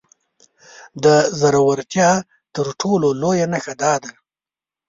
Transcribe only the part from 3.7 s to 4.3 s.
دا ده.